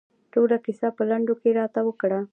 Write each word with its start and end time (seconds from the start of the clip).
ټوله 0.33 0.57
کیسه 0.65 0.87
په 0.97 1.03
لنډو 1.09 1.33
کې 1.41 1.49
راته 1.59 1.79
وکړه. 1.87 2.19